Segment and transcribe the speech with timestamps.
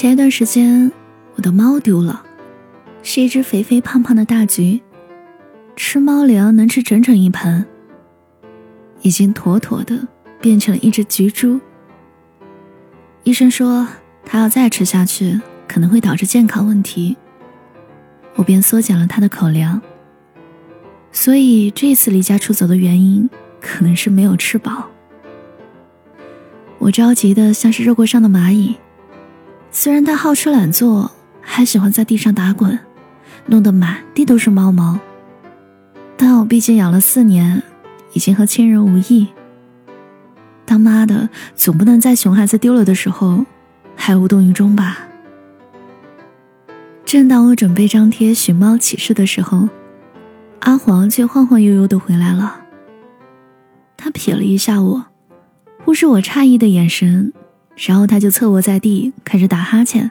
[0.00, 0.92] 前一段时间，
[1.34, 2.24] 我的猫丢了，
[3.02, 4.80] 是一只肥肥胖胖的大橘，
[5.74, 7.66] 吃猫粮能吃整整一盆，
[9.02, 10.06] 已经妥妥的
[10.40, 11.60] 变成了一只橘猪。
[13.24, 13.88] 医生说，
[14.24, 17.16] 它要再吃下去可能会导致健康问题，
[18.36, 19.82] 我便缩减了它的口粮。
[21.10, 23.28] 所以这次离家出走的原因，
[23.60, 24.90] 可能是没有吃饱。
[26.78, 28.76] 我着急的像是热锅上的蚂蚁。
[29.80, 31.08] 虽然它好吃懒做，
[31.40, 32.76] 还喜欢在地上打滚，
[33.46, 34.98] 弄得满地都是猫毛，
[36.16, 37.62] 但我毕竟养了四年，
[38.12, 39.28] 已经和亲人无异。
[40.64, 43.46] 当妈的总不能在熊孩子丢了的时候
[43.94, 45.06] 还无动于衷吧？
[47.04, 49.68] 正当我准备张贴寻猫启事的时候，
[50.58, 52.62] 阿黄却晃晃悠悠的回来了。
[53.96, 55.04] 他瞥了一下我，
[55.84, 57.32] 忽视我诧异的眼神。
[57.78, 60.10] 然后他就侧卧在地，开始打哈欠，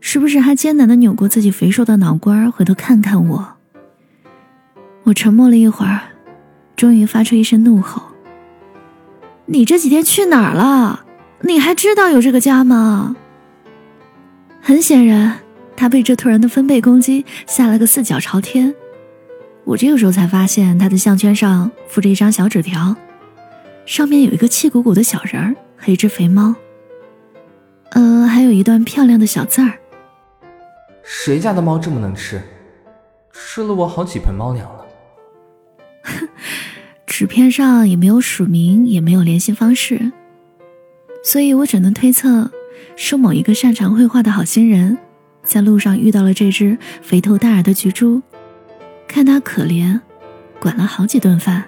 [0.00, 3.56] 时不时还艰难的扭过自己肥硕的脑瓜，回头看看我。
[5.02, 6.00] 我沉默了一会儿，
[6.74, 8.02] 终于发出一声怒吼
[9.44, 11.04] ：“你这几天去哪儿了？
[11.42, 13.14] 你还知道有这个家吗？”
[14.62, 15.40] 很显然，
[15.76, 18.74] 他被这突然的分贝攻击吓了个四脚朝天。
[19.64, 22.96] 我这个时候才发现，他的项圈上附着一张小纸条，
[23.84, 25.54] 上面有一个气鼓鼓的小人儿。
[25.76, 26.54] 和一只肥猫，
[27.90, 29.78] 呃，还有一段漂亮的小字儿。
[31.02, 32.42] 谁家的猫这么能吃？
[33.32, 34.86] 吃了我好几盆猫粮了。
[37.06, 40.12] 纸片上也没有署名，也没有联系方式，
[41.22, 42.50] 所以我只能推测，
[42.96, 44.98] 是某一个擅长绘画的好心人，
[45.42, 48.20] 在路上遇到了这只肥头大耳的橘猪，
[49.06, 50.00] 看它可怜，
[50.60, 51.64] 管了好几顿饭。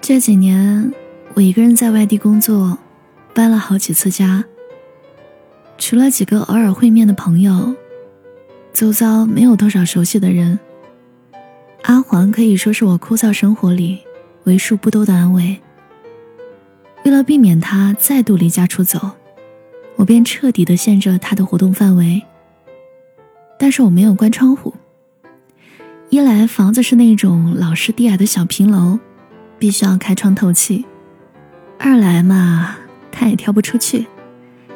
[0.00, 0.92] 这几年。
[1.34, 2.76] 我一个人在外地工作，
[3.32, 4.44] 搬了好几次家。
[5.78, 7.74] 除了几个偶尔会面的朋友，
[8.72, 10.58] 周遭没有多少熟悉的人。
[11.82, 14.00] 阿黄可以说是我枯燥生活里
[14.44, 15.58] 为数不多的安慰。
[17.04, 19.12] 为了避免他再度离家出走，
[19.96, 22.20] 我便彻底的限制了他的活动范围。
[23.58, 24.74] 但是我没有关窗户，
[26.10, 28.98] 一来房子是那种老式低矮的小平楼，
[29.58, 30.84] 必须要开窗透气。
[31.82, 32.76] 二来嘛，
[33.10, 34.06] 他也跳不出去，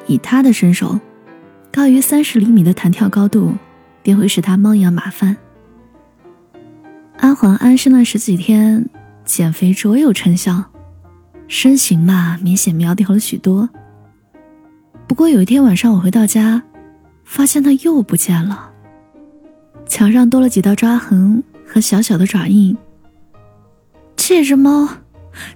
[0.07, 0.99] 以他的身手，
[1.71, 3.53] 高于三十厘米的弹跳高度，
[4.03, 5.37] 便会使他猫眼麻烦。
[7.19, 8.89] 阿黄安生了十几天，
[9.23, 10.65] 减肥卓有成效，
[11.47, 13.69] 身形嘛明显苗条了许多。
[15.07, 16.63] 不过有一天晚上我回到家，
[17.23, 18.71] 发现他又不见了，
[19.87, 22.75] 墙上多了几道抓痕和小小的爪印。
[24.17, 24.89] 这只猫。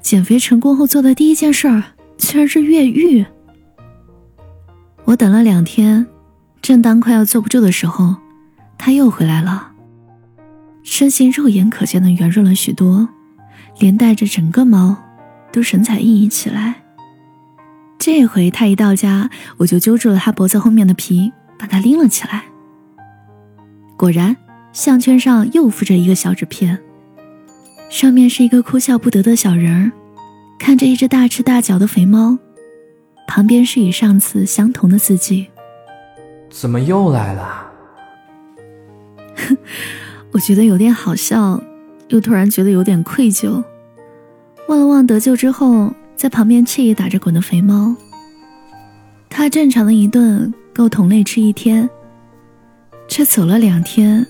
[0.01, 1.83] 减肥成功后做的第一件事儿，
[2.17, 3.25] 居然是越狱。
[5.05, 6.07] 我等了两天，
[6.61, 8.17] 正当快要坐不住的时候，
[8.77, 9.73] 他又回来了。
[10.83, 13.09] 身形肉眼可见的圆润了许多，
[13.79, 14.97] 连带着整个猫
[15.53, 16.83] 都神采奕奕起来。
[17.99, 19.29] 这回他一到家，
[19.59, 22.45] 我就揪住了他脖子后面的皮，把他拎了起来。
[23.97, 24.37] 果然，
[24.73, 26.79] 项圈上又附着一个小纸片。
[27.89, 29.93] 上面是一个哭笑不得的小人儿，
[30.59, 32.39] 看着一只大吃大嚼的肥猫，
[33.27, 35.49] 旁边是与上次相同的字迹。
[36.51, 37.73] 怎么又来了？
[40.33, 41.61] 我觉得有点好笑，
[42.09, 43.63] 又突然觉得有点愧疚。
[44.69, 47.97] 望了望得救之后在旁边惬意打着滚的肥猫，
[49.31, 51.89] 它正常的一顿够同类吃一天，
[53.09, 54.27] 却走了两天，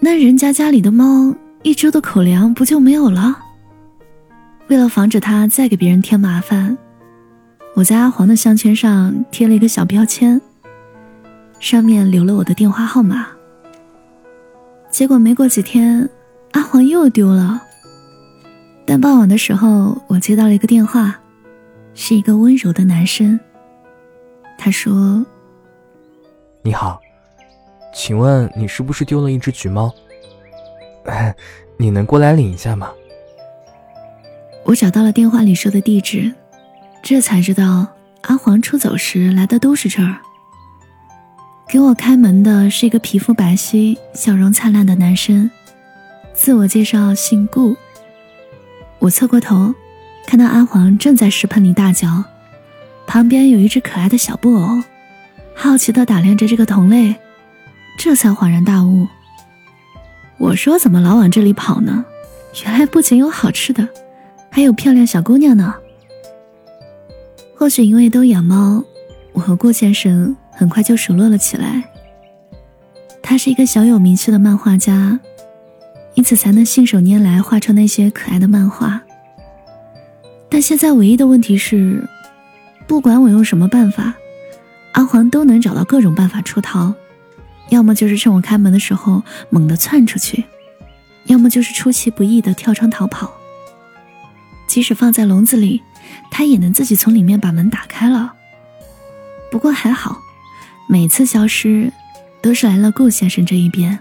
[0.00, 1.34] 那人家家里的猫。
[1.66, 3.36] 一周的口粮不就没有了？
[4.68, 6.78] 为了防止他再给别人添麻烦，
[7.74, 10.40] 我在阿黄的项圈上贴了一个小标签，
[11.58, 13.26] 上面留了我的电话号码。
[14.90, 16.08] 结果没过几天，
[16.52, 17.60] 阿黄又丢了。
[18.86, 21.18] 但傍晚的时候，我接到了一个电话，
[21.94, 23.40] 是一个温柔的男生。
[24.56, 25.26] 他说
[26.62, 27.00] ：“你好，
[27.92, 29.92] 请问你是不是丢了一只橘猫？”
[31.78, 32.90] 你能过来领一下吗？
[34.64, 36.34] 我找到了电话里说的地址，
[37.02, 37.86] 这才知道
[38.22, 40.16] 阿黄出走时来的都是这儿。
[41.68, 45.50] 给我开门的是一个皮肤白皙、笑容灿烂的男生，
[46.32, 47.76] 自我介绍姓顾。
[48.98, 49.74] 我侧过头，
[50.26, 52.24] 看到阿黄正在食盆里大嚼，
[53.06, 54.82] 旁边有一只可爱的小布偶，
[55.54, 57.14] 好奇地打量着这个同类，
[57.98, 59.06] 这才恍然大悟。
[60.38, 62.04] 我说：“怎么老往这里跑呢？
[62.64, 63.88] 原来不仅有好吃的，
[64.50, 65.74] 还有漂亮小姑娘呢。
[67.54, 68.84] 或许因为都养猫，
[69.32, 71.84] 我和顾先生很快就熟络了起来。
[73.22, 75.18] 他是一个小有名气的漫画家，
[76.14, 79.02] 因此才能信手拈来画出那些可爱的漫画。
[80.48, 82.06] 但现在唯一的问题是，
[82.86, 84.14] 不管我用什么办法，
[84.92, 86.94] 阿黄都能找到各种办法出逃，
[87.76, 90.44] 要么就是趁我开门的时候猛地窜出去，
[91.26, 93.30] 要么就是出其不意的跳窗逃跑。
[94.66, 95.82] 即使放在笼子里，
[96.30, 98.32] 他也能自己从里面把门打开了。
[99.50, 100.16] 不过还好，
[100.88, 101.92] 每次消失，
[102.40, 103.98] 都是来了顾先生这一边。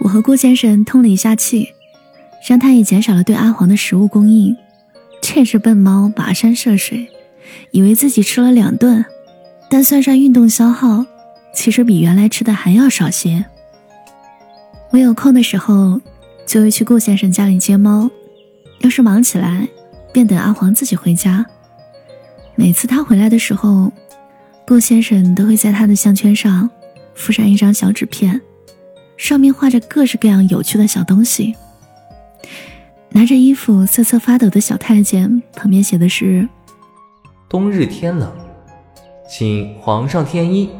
[0.00, 1.70] 我和顾先生通了一下气，
[2.46, 4.54] 让他也减少了对阿黄的食物供应。
[5.22, 7.08] 这只笨猫跋山涉水，
[7.70, 9.06] 以为自己吃了两顿，
[9.70, 11.06] 但算上运动消耗，
[11.52, 13.44] 其实比原来吃的还要少些。
[14.90, 16.00] 我有空的时候，
[16.46, 18.10] 就会去顾先生家里接猫。
[18.80, 19.68] 要是忙起来，
[20.12, 21.44] 便等阿黄自己回家。
[22.54, 23.92] 每次他回来的时候，
[24.66, 26.70] 顾先生都会在他的项圈上
[27.14, 28.40] 附上一张小纸片，
[29.16, 31.54] 上面画着各式各样有趣的小东西。
[33.10, 36.48] 拿着衣服瑟瑟发抖的小太监，旁边写的是
[37.50, 38.32] ：“冬日天冷，
[39.28, 40.70] 请皇上添衣。”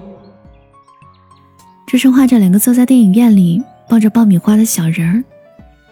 [1.90, 5.24] 这是画着两个坐在电影院里抱着爆米花的小人儿。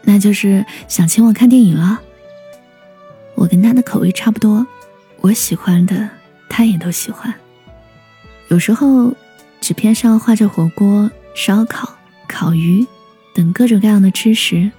[0.02, 2.00] 那就是想请我看电影了。
[3.34, 4.64] 我跟他的口味差不多，
[5.20, 6.08] 我喜欢的
[6.48, 7.34] 他也都喜欢。
[8.46, 9.12] 有时候
[9.60, 11.92] 纸片上画着火锅、烧烤、
[12.28, 12.86] 烤鱼
[13.34, 14.70] 等各种各样的吃食，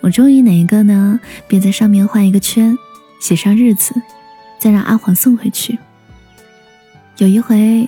[0.00, 1.20] 我中意哪一个呢？
[1.48, 2.74] 便在上面画一个圈，
[3.20, 3.94] 写上日子，
[4.58, 5.78] 再让阿黄送回去。
[7.18, 7.86] 有一回，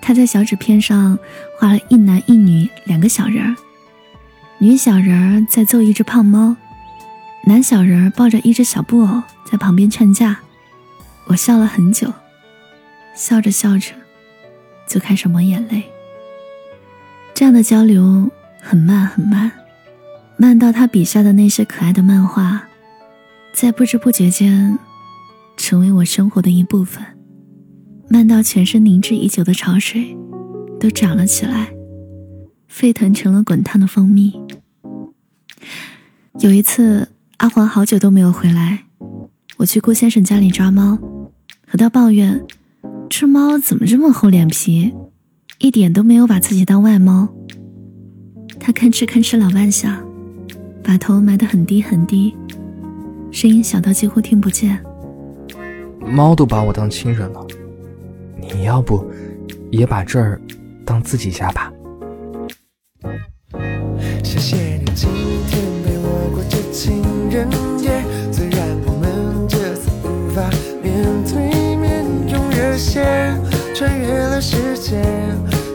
[0.00, 1.18] 他在小纸片上
[1.58, 3.54] 画了一男一女两个小人儿。
[4.58, 6.56] 女小人儿在揍一只胖猫，
[7.44, 10.38] 男小人儿抱着一只小布偶在旁边劝架。
[11.26, 12.12] 我笑了很久，
[13.14, 13.92] 笑着笑着
[14.86, 15.84] 就开始抹眼泪。
[17.34, 18.30] 这样的交流
[18.60, 19.52] 很慢很慢，
[20.36, 22.64] 慢到他笔下的那些可爱的漫画，
[23.52, 24.78] 在不知不觉间
[25.56, 27.04] 成为我生活的一部分，
[28.10, 30.16] 慢到全身凝滞已久的潮水
[30.80, 31.68] 都涨了起来。
[32.66, 34.38] 沸腾成了滚烫的蜂蜜。
[36.38, 37.08] 有一次，
[37.38, 38.84] 阿黄好久都没有回来，
[39.56, 40.96] 我去顾先生家里抓猫，
[41.66, 42.44] 和他抱怨：
[43.08, 44.94] 这猫怎么这么厚脸皮，
[45.58, 47.28] 一点都没有把自己当外猫。
[48.60, 50.00] 他吭哧吭哧老半响，
[50.84, 52.36] 把头埋得很低很低，
[53.32, 54.78] 声音小到几乎听不见。
[56.06, 57.46] 猫都把我当亲人了，
[58.54, 59.04] 你要不
[59.70, 60.40] 也把这儿
[60.84, 61.72] 当自己家吧？
[64.22, 65.08] 谢谢你今
[65.48, 70.48] 天陪我过这情人节，虽然我们这次无法
[70.82, 73.40] 面对面用热线
[73.74, 75.02] 穿越了时间，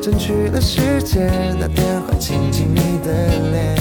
[0.02, 1.30] 争取了时间
[1.60, 3.76] 打电话亲亲你的脸。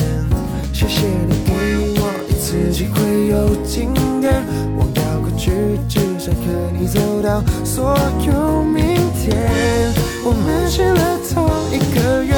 [0.72, 1.52] 谢谢你给
[2.00, 4.42] 我一次机会有今天，
[4.76, 5.50] 忘掉过去，
[5.88, 8.84] 只想和你走到所有明
[9.18, 9.92] 天。
[10.24, 12.32] 我们许了同一个愿。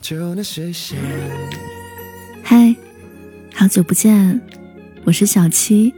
[0.00, 0.98] 就能实现。
[2.42, 2.74] 嗨，
[3.54, 4.40] 好久不见，
[5.04, 5.92] 我是小七。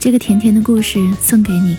[0.00, 1.76] 这个甜甜的故事送给你。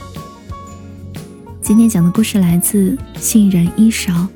[1.62, 4.28] 今天讲的故事来自杏仁一勺。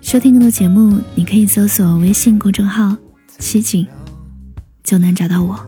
[0.00, 2.96] 收听更多节目，你可以搜索微信公众号
[3.38, 3.86] “七景”，
[4.92, 5.58] 就能找到我。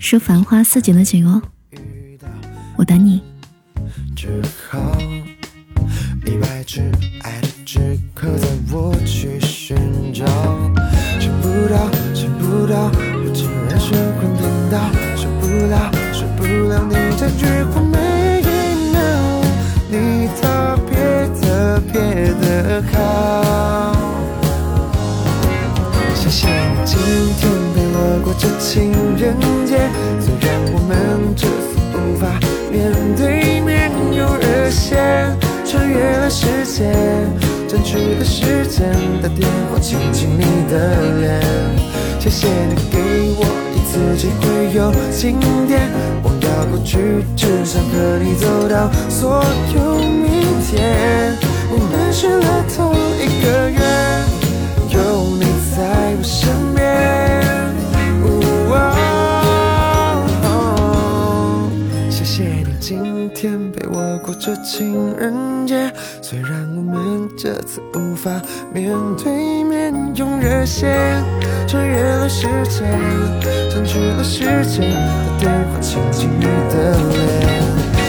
[0.00, 1.40] 是繁花似锦的锦哦，
[2.76, 3.22] 我等你。
[8.12, 9.76] 可在我去寻
[10.12, 10.26] 找，
[11.20, 11.88] 寻不到，
[36.78, 36.94] 了时间。
[37.68, 41.40] 争取的时间，打电话亲亲你的脸。
[42.20, 42.98] 谢谢你给
[43.36, 43.44] 我
[43.74, 45.90] 一次机会有今天，
[46.22, 49.44] 忘掉过去，只想和你走到所
[49.74, 51.36] 有明天。
[51.70, 52.64] 我们失了
[64.48, 65.92] 这情人节。
[66.22, 68.30] 虽然我们这次无法
[68.72, 71.22] 面对面用热线
[71.66, 72.88] 穿越了时间，
[73.68, 77.60] 占据了世界的电话，亲亲你的脸。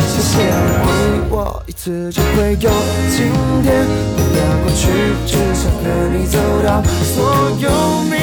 [0.08, 2.72] 谢谢你给我一次就会有
[3.10, 3.28] 今
[3.62, 4.88] 天，不要过去，
[5.26, 5.84] 只想和
[6.18, 7.70] 你走到所有
[8.04, 8.16] 明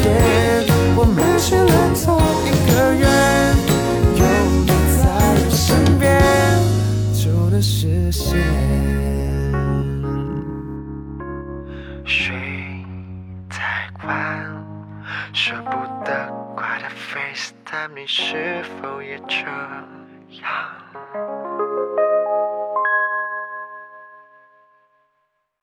[0.00, 0.62] 天。
[0.96, 3.04] 我们许了同一个愿，
[16.74, 19.36] 我的 FaceTime，你是否也这
[20.42, 21.53] 样？